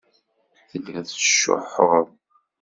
[0.69, 2.05] Telliḍ tettcuḥḥuḍ.